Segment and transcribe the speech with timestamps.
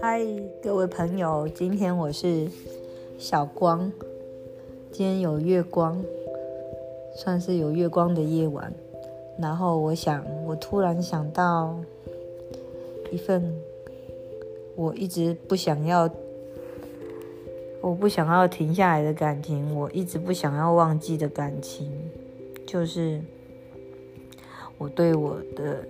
[0.00, 0.20] 嗨，
[0.60, 2.48] 各位朋友，今天我是
[3.18, 3.92] 小光。
[4.90, 6.04] 今天有月光，
[7.14, 8.72] 算是有月光的夜晚。
[9.38, 11.76] 然后我想，我突然想到
[13.12, 13.54] 一份
[14.74, 16.10] 我一直不想要、
[17.80, 21.92] 我不想要停下来的感情，我一直不想要忘记的感情，
[22.66, 23.20] 就是
[24.82, 25.84] 我对我的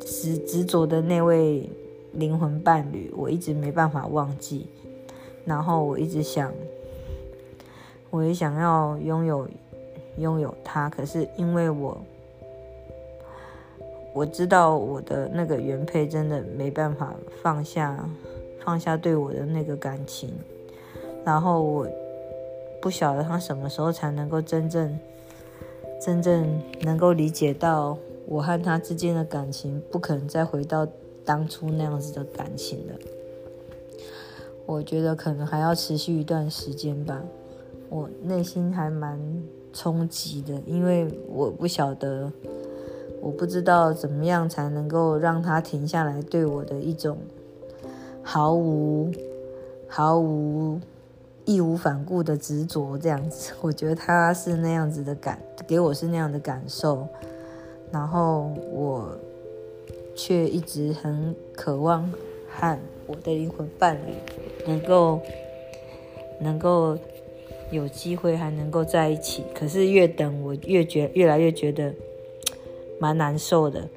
[0.00, 1.68] 执执着的那位。
[2.14, 4.66] 灵魂伴侣，我一直没办法忘记，
[5.46, 6.52] 然后我一直想，
[8.10, 9.48] 我也想要拥有
[10.18, 11.98] 拥有他，可是因为我
[14.12, 18.06] 我知道我的那个原配真的没办法放下
[18.62, 20.28] 放下对我的那个感情，
[21.24, 21.88] 然后我
[22.82, 24.98] 不晓得他什么时候才能够真正
[26.04, 30.86] 真正能够理解到我和他之间的感情不可能再回到。
[31.24, 32.94] 当初那样子的感情了，
[34.66, 37.22] 我觉得可能还要持续一段时间吧。
[37.88, 39.16] 我内心还蛮
[39.72, 42.32] 冲击的，因为我不晓得，
[43.20, 47.18] 我不知道怎么样才能够让他停下来对我的一种
[48.20, 49.12] 毫无、
[49.86, 50.80] 毫无
[51.44, 52.98] 义无反顾的执着。
[52.98, 57.06] 这样子， 我觉得他是那样子的感，给我是那样的感受。
[57.90, 59.16] 然后我。
[60.14, 62.12] 却一直很渴望
[62.46, 64.12] 和我的灵魂伴侣
[64.66, 65.18] 能够
[66.38, 66.98] 能够
[67.70, 71.94] 有机会还能够在一起，可是越等我越觉越来越觉得
[73.00, 73.88] 蛮难受的，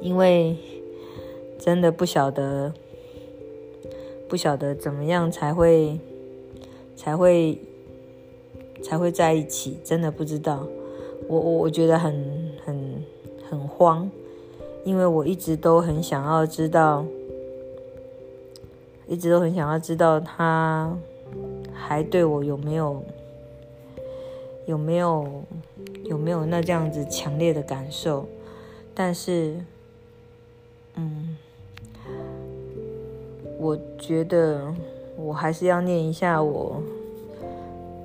[0.00, 0.56] 因为
[1.58, 2.72] 真的不晓得
[4.28, 5.98] 不晓得怎么样才会
[6.96, 7.58] 才会
[8.82, 10.66] 才会在一起，真的不知道，
[11.28, 13.04] 我我我觉得很很
[13.48, 14.10] 很慌。
[14.84, 17.04] 因为我一直都很想要知道，
[19.08, 20.96] 一直都很想要知道他
[21.74, 23.02] 还对我有没有
[24.66, 25.42] 有没有
[26.04, 28.28] 有没有那这样子强烈的感受，
[28.94, 29.56] 但是，
[30.94, 31.36] 嗯，
[33.58, 34.72] 我觉得
[35.16, 36.82] 我还是要念一下我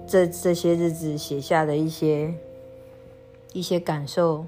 [0.08, 2.34] 这这些日子写下的一些
[3.54, 4.46] 一些感受。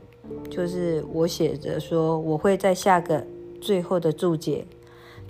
[0.50, 3.26] 就是我写着说，我会在下个
[3.60, 4.66] 最后的注解，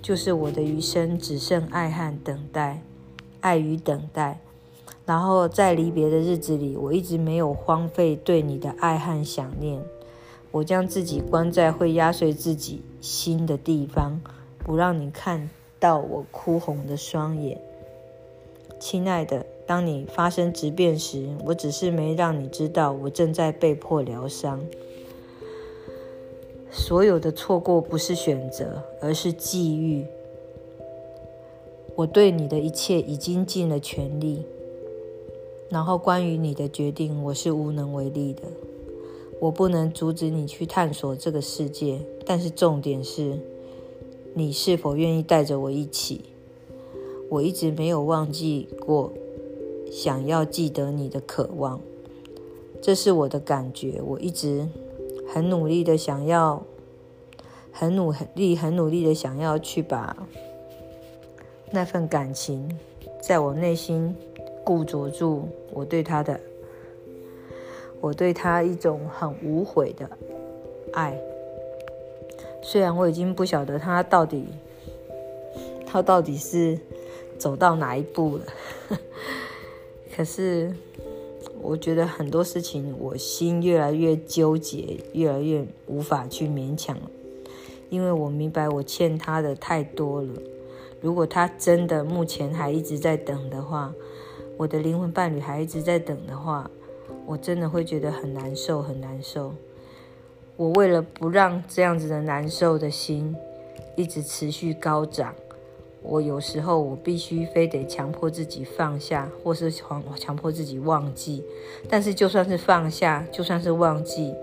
[0.00, 2.80] 就是我的余生只剩爱和等待，
[3.40, 4.38] 爱与等待。
[5.04, 9.82] 然后在离别的日子里，我一直没有荒废对你的爱和想念。
[10.52, 14.20] 我将自己关在会压碎自己心的地方，
[14.58, 15.50] 不让你看
[15.84, 17.60] 到我哭红的双眼，
[18.80, 19.44] 亲爱的。
[19.66, 24.64] 当你发生质变时，我只是没让你知道，我正在被迫疗伤。
[26.70, 30.06] 所有的错过不是选择，而是际遇。
[31.94, 34.42] 我对你的一切已经尽了全力，
[35.68, 38.44] 然后关于你的决定，我是无能为力的。
[39.38, 43.38] 我不能阻止你去探索这个世界，但是重点是，
[44.34, 46.26] 你是否愿意带着我一起？
[47.30, 49.12] 我一直没有忘记过。
[49.90, 51.80] 想要记得你的渴望，
[52.82, 54.02] 这是我的感觉。
[54.04, 54.66] 我一直
[55.28, 56.60] 很努力的想要，
[57.70, 60.26] 很努力、很努力的想要去把
[61.70, 62.68] 那份感情
[63.22, 64.12] 在我内心
[64.64, 65.48] 固着住。
[65.72, 66.40] 我对他的，
[68.00, 70.10] 我对他一种很无悔的
[70.92, 71.16] 爱。
[72.66, 74.46] 虽然我已经不晓得他到底，
[75.84, 76.78] 他到底是
[77.38, 78.44] 走到哪一步了。
[80.16, 80.74] 可是，
[81.60, 86.96] 我觉得很多事情，我心越来越纠结，越来越无法去勉强，
[87.90, 90.28] 因为我明白我欠他的太多了。
[91.02, 93.92] 如果他真的目前还一直在等的话，
[94.56, 96.70] 我的灵魂伴侣还一直在等的话，
[97.26, 99.52] 我真的会觉得很难受，很难受。
[100.56, 103.34] 我为了不让这样子的难受的心
[103.96, 105.34] 一直持续高涨。
[106.00, 111.42] 我有时候我必须非得强迫自己放下，或是强强迫自己忘记。
[111.88, 114.34] 但是就算是放下，就算是忘记，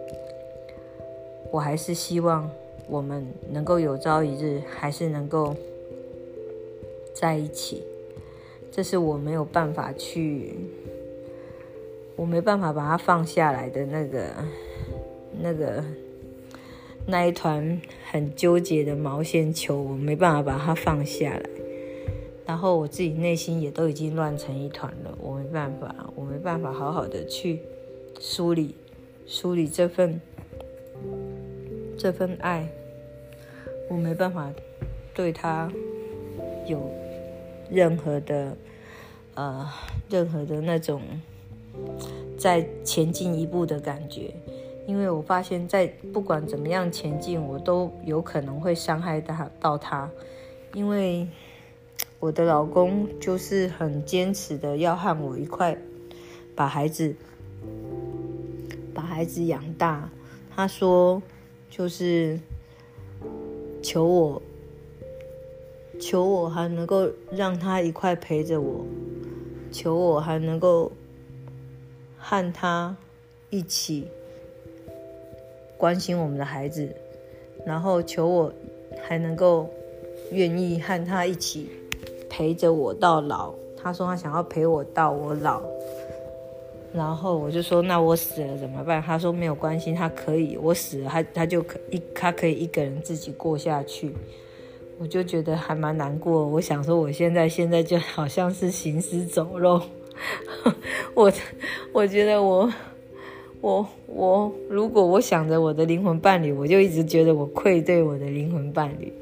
[1.52, 2.50] 我还是希望
[2.90, 5.56] 我们能够有朝一日还是能够
[7.14, 7.84] 在一起。
[8.72, 10.56] 这是我没有办法去，
[12.16, 14.26] 我没办法把它放下来的那个
[15.40, 15.82] 那个。
[17.08, 21.50] 那一团很纠结的毛线球，我没办法把它放下来。
[22.46, 27.60] 然后我自己内心也都已经乱成一团了，我没办法，我没办法好好的去
[28.20, 28.76] 梳理
[29.26, 30.20] 梳理这份
[31.98, 32.68] 这份爱，
[33.90, 34.52] 我没办法
[35.14, 35.72] 对他
[36.68, 36.92] 有
[37.70, 38.58] 任何的
[39.36, 39.70] 呃
[40.10, 41.02] 任何的那种
[42.38, 44.34] 再前进一步的感觉，
[44.92, 50.12] 因为我发现，在不管怎么样前进，我都有可能会伤害到到他，
[50.74, 51.26] 因为
[52.20, 55.78] 我的老公就是很坚持的要和我一块
[56.54, 57.16] 把孩子。
[58.94, 60.10] 把孩子养大，
[60.54, 61.24] 他说
[61.70, 62.38] 就是
[63.82, 64.42] 求我，
[65.98, 68.86] 求我还能够让他一块陪着我，
[69.72, 70.92] 求我还能够
[72.18, 72.98] 和他
[73.50, 74.10] 一起
[75.82, 76.88] 关心我们的孩子，
[77.66, 78.54] 然后求我
[79.02, 79.68] 还能够
[80.32, 81.72] 愿意和他一起
[82.30, 83.52] 陪着我到老。
[83.76, 85.60] 他说他想要陪我到我老。
[86.94, 89.02] 然后我就说，那我死了怎么办？
[89.02, 94.14] 他说没有关系，他可以，我死了，他他就可一，他可以一个人自己过下去。
[95.00, 96.46] 我就觉得还蛮难过。
[96.46, 99.82] 我想说，我现在现在就好像是行尸走肉。
[101.16, 101.32] 我
[101.92, 102.72] 我觉得我
[103.62, 109.14] 我我，如果我想着我的灵魂伴侣，我就一直觉得我愧对我的灵魂伴侣。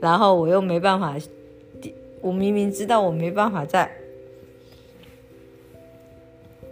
[0.00, 1.16] 然后我又没办法，
[2.20, 3.90] 我明明知道我没办法再。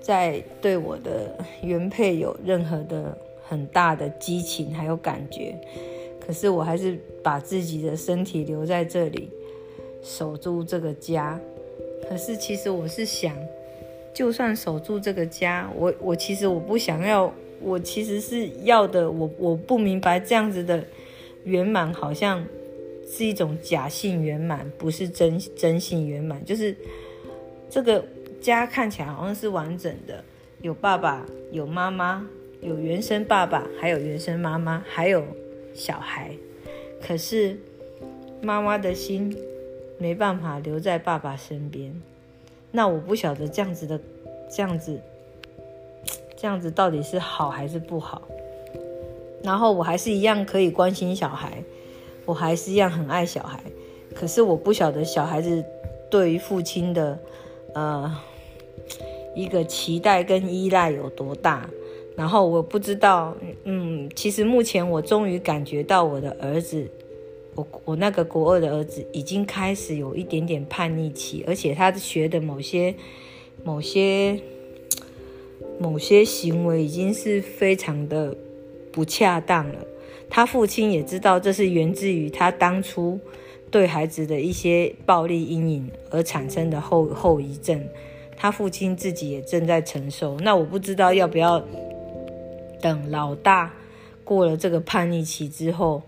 [0.01, 3.17] 在对我的原配有任何的
[3.49, 5.55] 很大的激情还有感觉，
[6.19, 9.31] 可是我还是把自己的身体留在这里，
[10.03, 11.39] 守住这个家。
[12.09, 13.33] 可是其实我是想，
[14.15, 20.85] 就算守住这个家，我我其实我不想要，我其实是要的，我我不明白这样子的
[21.45, 22.45] 圆满好像
[23.09, 26.75] 是一种假性圆满，不是真真性圆满，就是
[27.71, 28.05] 这个。
[28.43, 30.25] 家看起来好像是完整的，
[30.63, 32.27] 有爸爸，有妈妈，
[32.61, 35.25] 有原生爸爸，还有原生妈妈，还有
[35.73, 36.33] 小孩。
[37.01, 37.57] 可是
[38.43, 39.33] 妈妈的心
[39.97, 41.95] 没办法留在爸爸身边。
[42.73, 44.01] 那我不晓得这样子的，
[44.51, 44.99] 这样子，
[46.37, 48.23] 这样子到底是好还是不好？
[49.45, 51.63] 然后我还是一样可以关心小孩，
[52.25, 53.63] 我还是一样很爱小孩。
[54.15, 55.65] 可是我不晓得小孩子
[56.11, 57.19] 对于父亲的，
[57.75, 58.13] 呃。
[59.35, 61.67] 一个期待跟依赖有多大？
[62.15, 63.35] 然后我不知道，
[63.65, 66.87] 嗯，其实目前我终于感觉到我的儿子，
[67.55, 72.95] 我我那个国二的儿子已经开始有一点点叛逆期，而且他学的某些、
[73.63, 74.41] 某些、
[75.79, 78.35] 某些行为已经是非常的
[78.91, 79.87] 不恰当了。
[80.31, 83.21] 他父亲也知道这是源自于他当初
[83.71, 87.87] 对孩子的一些暴力阴影而产生的后后遗症。
[88.35, 91.63] 他父亲自己也正在承受，那我不知道要不要
[92.81, 93.75] 等老大
[94.25, 96.03] 过了这个叛逆期之后，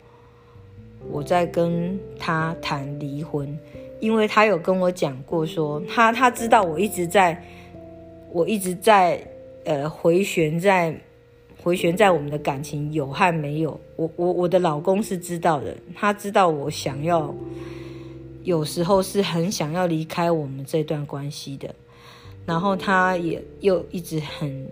[1.10, 3.58] 我在跟他谈离婚，
[4.00, 7.42] 因为他有跟我讲过，说他他知道我一直在，
[8.32, 9.24] 我一直在
[9.64, 10.94] 呃回旋在
[11.62, 17.34] 回旋在我们的感情有和没有，我我我的老公是知道的，他知道我想要
[18.42, 21.74] 有时候是很想要离开我们这段关系的。
[22.46, 24.68] 然后他也又一直很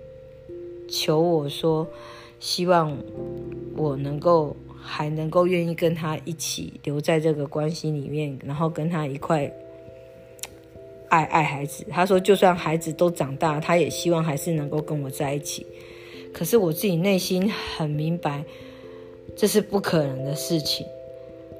[0.90, 1.86] 求我说，
[2.38, 2.94] 希望
[3.74, 9.50] 我能够还能够愿意跟他一起留在这个关系里面，然后跟他一块
[11.08, 11.86] 爱爱孩子。
[11.88, 15.66] 他说，就算孩子都长大，他也希望还是能够跟我在一起。
[16.32, 18.44] 可是我自己内心很明白，
[19.36, 20.84] 这是不可能的事情。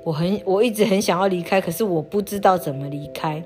[0.05, 3.43] 我很我一直很想要离开，可是我不知道怎么离开。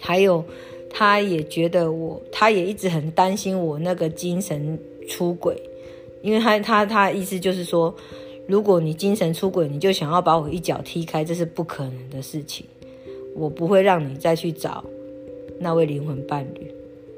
[0.00, 0.44] 还有。
[0.90, 5.54] 他也觉得我，他也一直很担心我那个精神出轨，
[6.22, 7.94] 因为他他他意思就是说，
[8.48, 12.66] 如果你精神出轨，你就想要把我一脚踢开，这是不可能的事情。
[13.36, 14.84] 我不会让你再去找
[15.60, 16.74] 那位灵魂伴侣，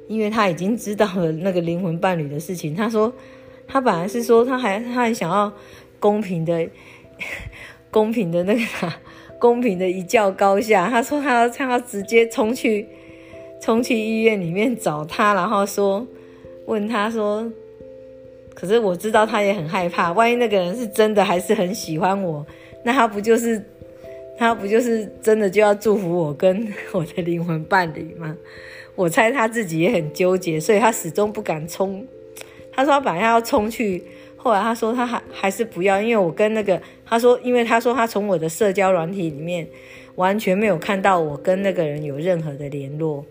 [0.09, 2.75] 因为他已经知道了那个灵魂伴侣的事情。
[2.75, 3.11] 他说，
[3.67, 5.51] 他本来是说他还他还想要
[5.99, 6.69] 公平的
[7.91, 8.93] 公平的那个
[9.39, 10.91] 公平的一较高下。
[10.91, 12.87] 他说他要他要直接冲去。
[13.63, 16.07] 冲去医院里面找他，然后说，
[16.65, 17.53] 问他说，
[18.61, 22.47] 可是我知道他也很害怕，万一那个人是真的还是很喜欢我，
[22.85, 23.63] 那他不就是，
[24.37, 28.37] 他不就是真的就要祝福我跟我的灵魂伴侣吗？
[28.97, 32.07] 我猜他自己也很纠结，所以他始终不敢冲。
[32.71, 34.03] 他说他本来要冲去，
[34.37, 39.67] 后来他说他还还是不要，因为我跟那个他说，因为他说他从我的社交软体里面
[40.17, 43.25] 完全没有看到我跟那个人有任何的联络。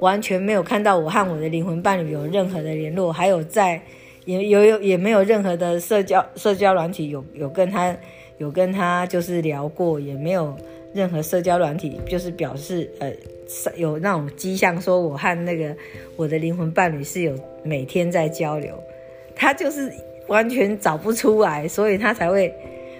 [0.00, 3.80] 完全没有看到我和我的灵魂伴侣有任何的联络，还有在
[4.24, 7.96] 也有有也没有任何的社交社交软体有有跟他
[8.38, 10.54] 有跟他就是聊过，也没有
[10.92, 13.12] 任何社交软体就是表示呃
[13.76, 15.74] 有那种迹象说我和那个
[16.16, 18.78] 我的灵魂伴侣是有每天在交流，
[19.34, 19.92] 他就是
[20.26, 22.52] 完全找不出来，所以他才会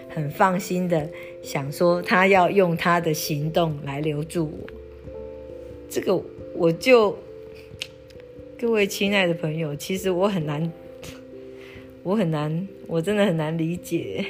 [0.09, 1.09] 很放心的
[1.43, 4.76] 想说他要用他的行动来留住我。
[5.97, 6.23] 这个
[6.55, 7.17] 我就
[8.59, 10.71] 各位亲爱的朋友，其实我很难，
[12.03, 14.23] 我很难，我真的很难理解，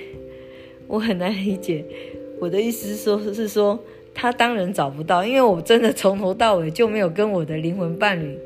[0.86, 1.84] 我很难理解。
[2.38, 3.76] 我的意思是说，是说
[4.14, 8.38] 他当然找不到，因为我真的从头到尾就没有跟我的灵魂伴侣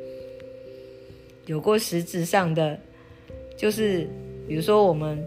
[1.44, 2.80] 有过实质上的，
[3.54, 4.08] 就是
[4.48, 5.22] 比如说我们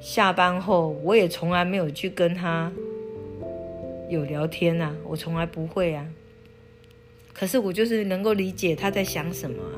[0.00, 2.72] 下班后，我也从来没有去跟他
[4.10, 6.04] 有聊天啊，我从来不会啊。
[7.38, 9.76] 可是我就是能够理解他在想什么啊，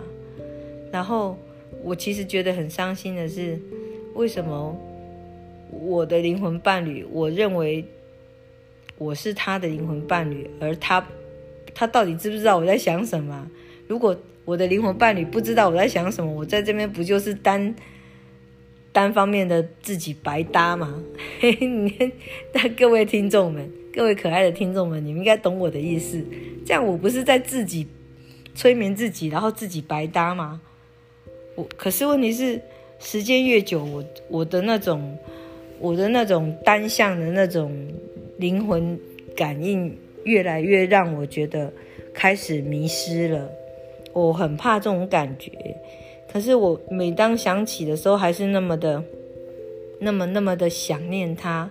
[0.93, 1.37] 然后
[1.83, 3.61] 我其实觉得很伤心的是，
[4.15, 4.79] 为什么
[5.73, 7.85] 我的灵魂伴侣，我认为
[8.97, 11.05] 我是他的灵魂伴侣，而他
[11.75, 13.50] 他到底知不知道我在想什么？
[13.88, 17.75] 如果我的灵魂伴侣不知道我在想什么，我在这边不就是单
[18.93, 21.03] 单方面的自己白搭吗？
[21.41, 22.12] 嘿嘿
[22.55, 23.69] 那各位听众们。
[23.99, 26.25] 各位可爱的听众们，你们应该懂我的意思。
[26.64, 27.85] 这样我不是在自己
[28.55, 30.61] 催眠自己，然后自己白搭吗？
[31.57, 32.62] 我可是问题是，
[33.00, 35.19] 时间越久，我我的那种
[35.81, 37.76] 我的那种单向的那种
[38.37, 38.97] 灵魂
[39.35, 41.73] 感应，越来越让我觉得
[42.14, 43.50] 开始迷失了。
[44.12, 45.50] 我很怕这种感觉，
[46.33, 49.02] 可是我每当想起的时候，还是那么的
[49.99, 51.69] 那么那么的想念他。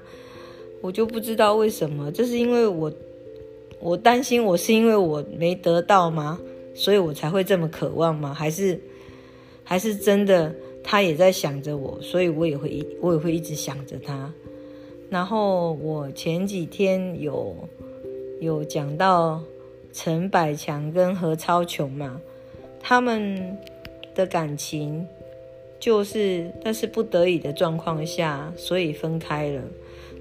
[0.88, 2.90] 我就不知道为什么，这是因为我，
[3.82, 6.40] 我担心我是因为我没得到吗？
[6.74, 8.34] 所以我才会这么渴望吗？
[8.34, 8.80] 还是，
[9.66, 14.34] 还是真的他也在想着我，所以我也会我也会一直想着他。
[15.10, 17.54] 然后我前几天有
[18.40, 19.42] 有讲到
[19.92, 22.22] 陈百强跟何超琼嘛，
[22.80, 23.58] 他们
[24.16, 25.06] 的感情
[25.82, 29.62] 就是那是不得已的状况下，所以分开了。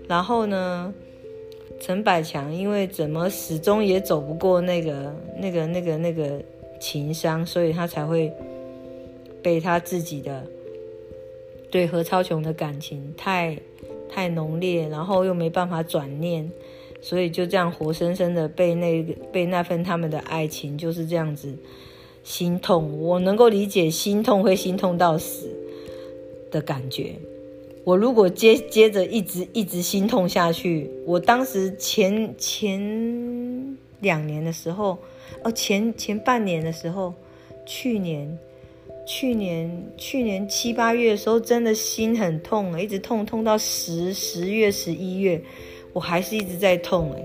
[0.08, 0.94] 然后呢，
[1.80, 6.40] 陈百强因为怎么始终也走不过那个、那个、那个、那个
[6.80, 8.32] 情商，所以他才会
[9.42, 10.44] 被他自己的
[11.70, 13.58] 对何超琼的感情太
[14.08, 16.48] 太浓烈，然后又没办法转念，
[17.00, 21.52] 所以就这样活生生的被那个被那份他们的爱情就是这样子
[22.22, 22.98] 心痛。
[23.00, 25.50] 我能够理解心痛会心痛到死
[26.50, 27.14] 的感觉。
[27.86, 34.98] 我如果接接着一直一直心痛下去，我当时前前两年的时候，
[35.44, 37.14] 哦前前半年的时候，
[37.64, 38.36] 去年
[39.06, 45.40] 去年去年七八月的时候，真的心很痛一直痛痛到十十月十一月，
[45.92, 47.24] 我还是一直在痛哎。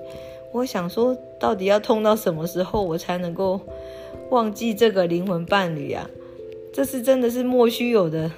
[0.53, 3.59] 我想说，到底要痛到什么时候，我才能够
[4.29, 6.07] 忘记这个灵魂伴侣啊？
[6.71, 8.31] 这是真的是莫须有的。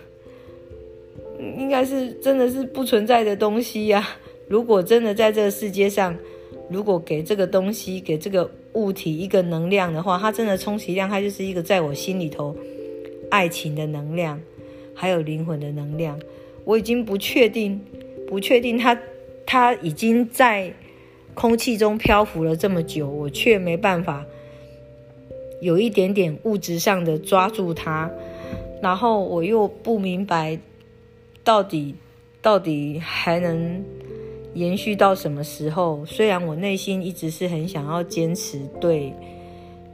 [1.57, 4.07] 应该是真的是不存在的东西呀！
[4.47, 6.15] 如果真的在这个世界上，
[6.69, 12.55] 如果给这个东西、给这个物体一个能量的话，它真的充其量它就是一个在我心里头
[13.29, 14.39] 爱情的能量，
[14.93, 16.19] 还有灵魂的能量。
[16.65, 17.79] 我已经不确定，
[18.27, 18.99] 不确定它
[19.45, 20.73] 它已经在
[21.33, 24.25] 空气中漂浮了这么久，我却没办法
[25.61, 28.11] 有一点点物质上的抓住它，
[28.81, 30.59] 然后我又不明白。
[31.43, 31.95] 到底，
[32.41, 33.83] 到底还能
[34.53, 36.05] 延续到什么时候？
[36.05, 39.13] 虽然我内心一直是很想要坚持对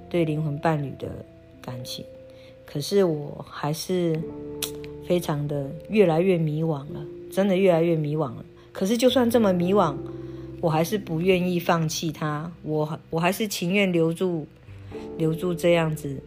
[0.09, 1.07] 对灵魂伴侣的
[1.61, 2.05] 感情，
[2.65, 4.21] 可是我还是
[5.07, 8.45] 非常的越来越迷惘了，真的越来越迷惘了。
[8.71, 9.95] 可是就算这么迷惘，
[10.61, 14.45] 我还是不愿意放弃他，我我还是情愿留住
[15.17, 16.21] 留住这样子，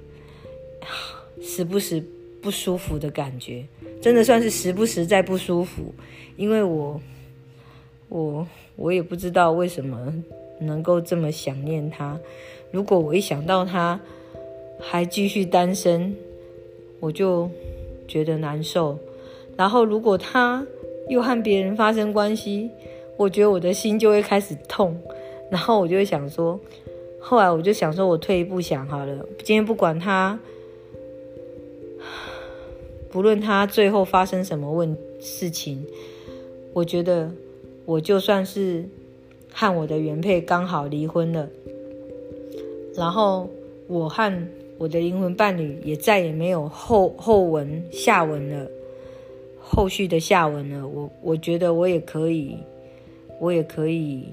[1.41, 2.05] 时不时
[2.43, 3.65] 不舒服的感觉。
[4.03, 5.95] 真的算是时不时在不舒服，
[6.37, 7.01] 因为我，
[8.09, 10.13] 我我也不知道为什么
[10.61, 12.19] 能够这么想念他。
[12.73, 14.01] 如果我一想到他
[14.81, 16.17] 还继续单身，
[16.99, 17.49] 我就
[18.09, 18.99] 觉得难受。
[19.57, 20.67] 然后如果他
[21.09, 22.71] 又和别人发生关系，
[23.17, 25.01] 我觉得我的心就会开始痛。
[25.49, 26.59] 然后我就会想说，
[27.21, 30.37] 后来我就想说，我退一步想好了，今天不管他。
[33.12, 35.87] 不论他最后发生什么问事情，
[36.73, 37.31] 我觉得
[37.85, 38.85] 我就算是
[39.52, 41.47] 和我的原配刚好离婚了，
[42.97, 43.49] 然后
[43.87, 48.66] 我和我的灵魂伴侣也再也没有后后文下文了，
[49.61, 52.57] 后续的下文了，我我觉得我也可以，
[53.38, 54.25] 我也可以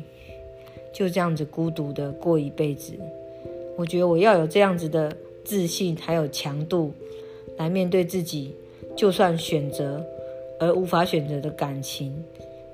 [0.94, 2.94] 就这样子孤独的过一辈子。
[3.76, 6.94] 我觉得我要有这样子的自信，还有强度
[7.58, 8.54] 来面对自己，
[9.00, 10.06] 就算选择
[10.60, 12.14] 而无法选择的感情，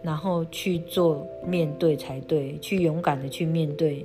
[0.01, 4.03] 然后去做面对才对，去勇敢的去面对。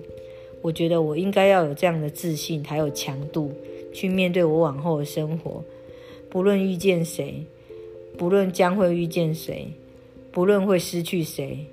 [0.61, 3.51] 我觉得我应该要有这样的自信，还有强度。
[3.91, 5.65] 去面对我往后的生活，
[6.29, 7.43] 不论遇见谁，
[8.19, 9.69] 不论将会遇见谁，
[10.31, 11.65] 不论会失去谁，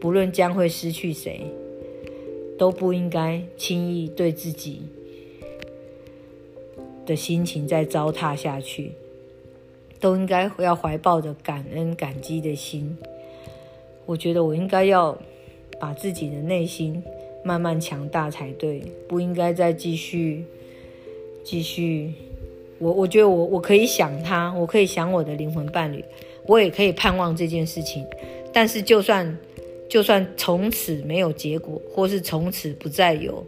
[0.00, 1.40] 不论将会失去谁，
[2.56, 4.82] 都不应该轻易对自己
[7.04, 8.92] 的心情再糟蹋下去，
[10.06, 12.96] 都应该要怀抱着感恩感激的心。
[14.04, 15.18] 我觉得我应该要
[15.80, 17.02] 把自己的内心
[17.42, 20.44] 慢慢强大才对，不应该再继续。
[21.42, 22.12] 继续，
[22.78, 26.04] 我我觉得我我可以想他，我可以想我的灵魂伴侣，
[26.46, 28.06] 我也可以盼望这件事情。
[28.52, 29.36] 但是就算
[29.88, 33.44] 就算从此没有结果，或是从此不再有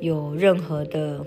[0.00, 1.24] 有任何的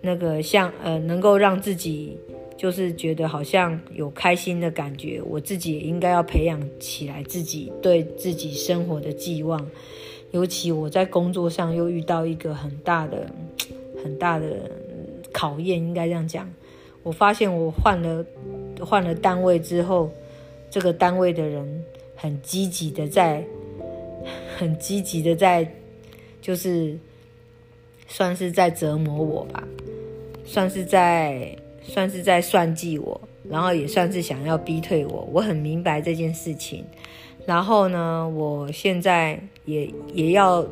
[0.00, 2.16] 那个像呃能够让自己
[2.56, 9.68] 就是觉得好像有开心的感觉，我自己也应该要培养起来自己对自己生活的寄望。
[10.32, 13.26] 尤其我在工作上又遇到一个很大的。
[14.04, 14.70] 很大的
[15.32, 16.48] 考验，应该这样讲。
[17.02, 18.24] 我发现我换了
[18.78, 20.12] 换了单位之后，
[20.70, 21.84] 这个单位的人
[22.14, 23.42] 很积极的在，
[24.56, 25.68] 很积极的在，
[26.40, 26.96] 就是
[28.06, 29.66] 算是在折磨我吧，
[30.44, 31.56] 算是在
[31.86, 35.28] 算是在算计我，然后也算是想要逼退我。
[35.32, 36.84] 我很明白这件事情，
[37.46, 40.66] 然后呢，我现在也也要。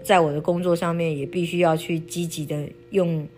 [0.00, 3.28] 在我的工作上面，也必须要去积极的用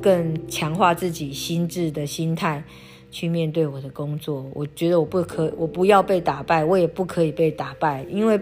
[0.00, 2.62] 更强化自己心智的心态
[3.10, 4.48] 去面对我的工作。
[4.54, 8.38] 我觉得我不可，我不要被打败，我也不可以被打败，因为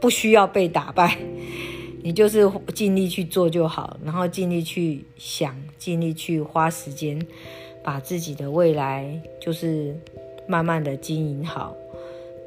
[0.00, 1.18] 不需要被打败。
[2.02, 7.24] 你就是尽力去做就好，然后尽力去想，尽力去花时间，
[7.82, 9.96] 把自己的未来就是
[10.48, 11.76] 慢慢的经营好。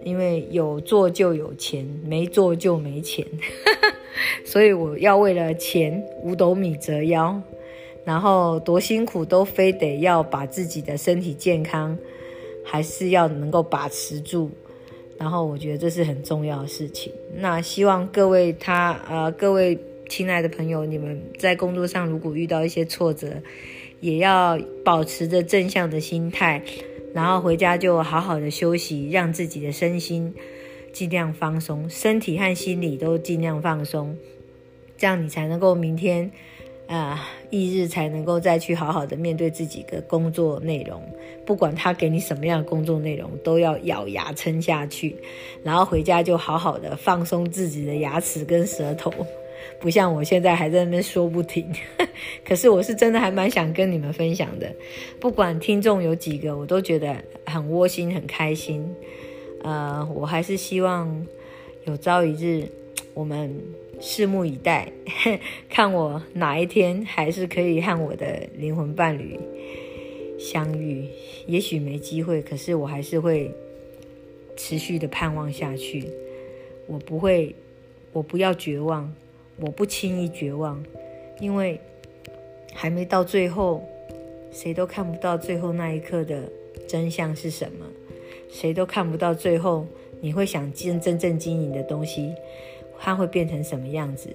[0.03, 3.25] 因为有做就有钱，没做就没钱。
[4.45, 7.41] 所以我要为了钱五斗米折腰，
[8.03, 11.97] 然后多辛苦都非得要把自己的身体健康，
[12.63, 14.51] 还是要能够把持住。
[15.17, 17.12] 然后我觉得这是很重要的事情。
[17.36, 19.78] 那希望各位他呃各位
[20.10, 23.41] 亲爱的朋友，你们在工作上如果遇到一些挫折，
[23.99, 26.62] 也要保持着正向的心态，
[27.13, 30.34] 然后回家就好好的休息，让自己的身心。
[30.93, 34.15] 尽量放松，身体和心理都尽量放松，
[34.97, 36.32] 这样你才能够明天，
[36.88, 41.02] 啊，翌日才能够再去好好的面对自己的工作内容。
[41.45, 45.15] 不管他给你什么样的工作内容，都要咬牙撑下去，
[45.63, 49.12] 然后回家就好好的放松自己的牙齿跟舌头，
[49.80, 51.71] 不像我现在还在那边说不停。
[52.43, 54.71] 可是我是真的还蛮想跟你们分享的，
[55.19, 58.88] 不管听众有几个，我都觉得很窝心，很开心。
[59.62, 61.26] 呃，我还是希望
[61.86, 62.67] 有朝一日，
[63.13, 63.56] 我们
[63.99, 64.91] 拭目以待，
[65.69, 69.39] 看我哪一天还是可以和我的灵魂伴侣
[70.38, 71.08] 相遇。
[71.47, 73.51] 也许没机会，可是我还是会
[74.58, 76.08] 持续的盼望下去。
[76.88, 77.55] 我不会，
[78.12, 79.13] 我不要绝望，
[79.58, 80.84] 我不轻易绝望，
[81.39, 81.79] 因为
[82.73, 83.84] 还没到最后，
[84.51, 86.43] 谁都看不到最后那一刻的
[86.88, 87.86] 真相是什么。
[88.49, 89.88] 谁都看不到最后，
[90.21, 92.34] 你会想真真正经营的东西，
[92.99, 94.29] 它会变成什么样子？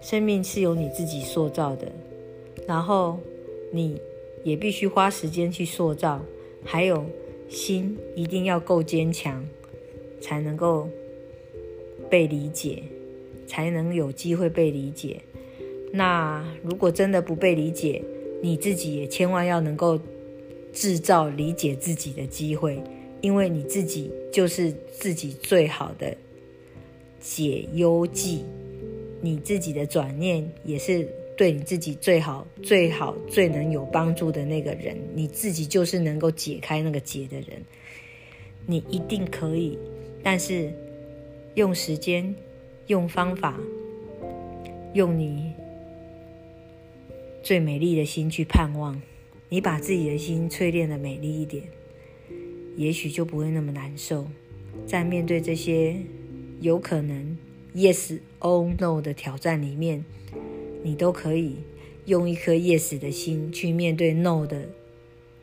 [0.00, 1.90] 生命是由你自己塑造的，
[2.66, 3.18] 然后
[3.70, 4.00] 你
[4.44, 6.20] 也必须花时间去塑造。
[6.64, 7.04] 还有
[7.48, 9.44] 心一定要够坚强，
[10.20, 10.88] 才能够
[12.08, 12.82] 被理解，
[13.46, 15.20] 才能有机会被理解。
[15.92, 18.02] 那如果真的不被理解，
[18.40, 19.98] 你自己也千万要能够
[20.72, 22.82] 制造理解自己的机会。
[23.20, 26.12] 因为你自己就是自己最好的
[27.22, 28.42] 解忧剂，
[29.20, 34.98] 你自己的转念也是对你自己最好、最好、最能有帮助的那个人。
[35.14, 37.62] 你自己就是能够解开那个结的人，
[38.66, 39.78] 你一定可以。
[40.22, 40.72] 但是
[41.54, 42.34] 用时间、
[42.88, 43.58] 用方法、
[44.94, 45.52] 用你
[47.42, 49.00] 最美丽的心去盼望，
[49.48, 51.62] 你把自己的心淬炼的美丽一点。
[52.76, 54.26] 也许就不会那么难受，
[54.86, 55.96] 在面对这些
[56.62, 57.36] 有可能
[57.74, 60.02] yes or no 的挑战里面，
[60.82, 61.56] 你都可以
[62.06, 64.62] 用一颗 yes 的心去面对 no 的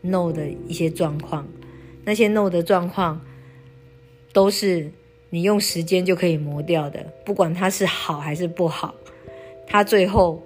[0.01, 1.45] no 的一些状况，
[2.05, 3.19] 那些 no 的状况，
[4.32, 4.89] 都是
[5.29, 7.05] 你用时间就可以磨掉的。
[7.25, 8.95] 不管它是好还是不好，
[9.67, 10.41] 它最后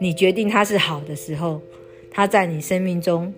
[0.00, 1.62] 你决定它是好的时候，
[2.10, 3.32] 它在你生命中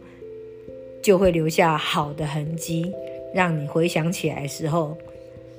[1.02, 2.90] 就会留下好的痕迹，
[3.34, 4.96] 让你回想起来时候，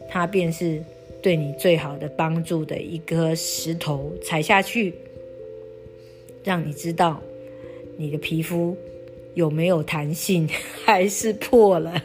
[0.09, 0.83] 它便是
[1.21, 4.93] 对你最好的帮助的一颗石头，踩下去，
[6.43, 7.21] 让你知道
[7.97, 8.75] 你的皮肤。
[9.33, 10.45] 有没有弹性，
[10.83, 12.03] 还是破了？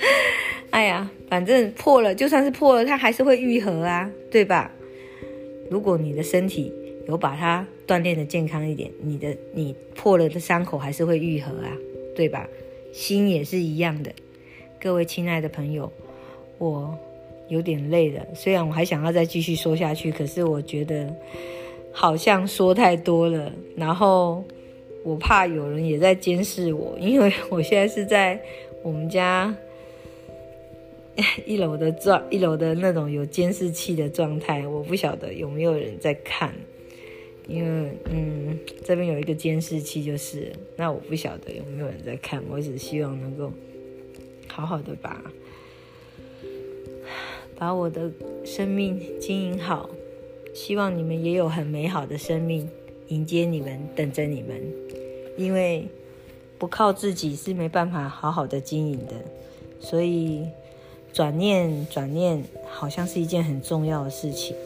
[0.68, 4.70] 哎呀，反正破了，就算是破了，它还是会愈合啊，对吧？
[5.70, 6.70] 如果你的身体
[7.08, 11.74] 有把它锻炼的健康一点，你的你破了的伤口还是会愈合啊，
[12.14, 12.46] 对吧？
[12.92, 14.12] 心也是一样的。
[14.78, 15.90] 各位亲爱的朋友，
[16.58, 16.94] 我
[17.50, 21.14] 有点累了，虽然我还想要再继续说下去，可是我觉得
[21.92, 24.42] 好像说太多了，然后。
[25.02, 28.38] 我怕有人也在监视我，因为我现在是在
[28.82, 29.56] 我们家
[31.46, 34.68] 一楼的状，一楼的那种有监视器的状态。
[34.68, 36.52] 我不晓得有没有人在看，
[37.48, 42.42] 因为嗯，这边有一个监视器，就是那我不晓得有没有人在看。
[42.50, 43.50] 我只希望能够
[44.48, 45.18] 好好的把
[47.60, 48.10] 把我的
[48.42, 49.90] 生命经营好，
[50.54, 52.66] 希望你们也有很美好的生命。
[53.08, 54.56] 迎接你们，等着你们，
[55.36, 55.86] 因为
[56.58, 59.14] 不靠自己是没办法好好的经营的，
[59.78, 60.46] 所以
[61.12, 64.56] 转念转念好像是一件很重要的事情。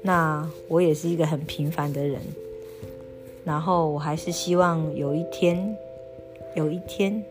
[0.00, 2.22] 那我也是一个很平凡的人，
[3.44, 5.76] 然后我还是希望有一天，
[6.54, 7.22] 有一天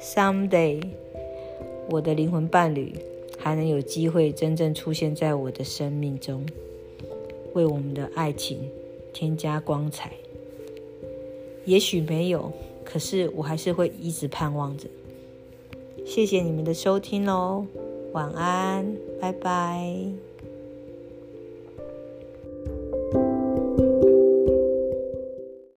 [0.00, 0.80] ，someday，
[1.90, 2.94] 我的灵魂伴侣
[3.46, 6.44] 才能有机会真正出现在我的生命中，
[7.54, 8.68] 为我们的爱情。
[9.12, 10.12] 添加光彩，
[11.64, 12.52] 也许没有，
[12.84, 14.88] 可是我还是会一直盼望着。
[16.04, 17.64] 谢谢你们的收听哦，
[18.12, 18.84] 晚安，
[19.20, 20.25] 拜拜。